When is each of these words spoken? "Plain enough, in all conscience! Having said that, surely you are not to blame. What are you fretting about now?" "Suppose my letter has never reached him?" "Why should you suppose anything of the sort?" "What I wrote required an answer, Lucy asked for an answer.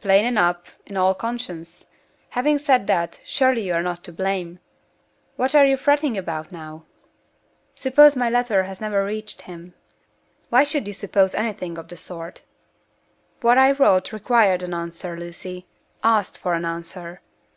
"Plain 0.00 0.24
enough, 0.26 0.78
in 0.86 0.96
all 0.96 1.12
conscience! 1.12 1.86
Having 2.28 2.58
said 2.58 2.86
that, 2.86 3.20
surely 3.24 3.62
you 3.66 3.74
are 3.74 3.82
not 3.82 4.04
to 4.04 4.12
blame. 4.12 4.60
What 5.34 5.56
are 5.56 5.66
you 5.66 5.76
fretting 5.76 6.16
about 6.16 6.52
now?" 6.52 6.84
"Suppose 7.74 8.14
my 8.14 8.30
letter 8.30 8.62
has 8.62 8.80
never 8.80 9.04
reached 9.04 9.42
him?" 9.42 9.74
"Why 10.50 10.62
should 10.62 10.86
you 10.86 10.92
suppose 10.92 11.34
anything 11.34 11.78
of 11.78 11.88
the 11.88 11.96
sort?" 11.96 12.42
"What 13.40 13.58
I 13.58 13.72
wrote 13.72 14.12
required 14.12 14.62
an 14.62 14.72
answer, 14.72 15.18
Lucy 15.18 15.66
asked 16.04 16.38
for 16.38 16.54
an 16.54 16.64
answer. 16.64 17.20